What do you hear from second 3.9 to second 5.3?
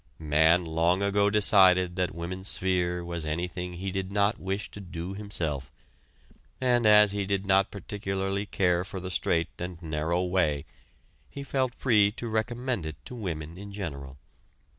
did not wish to do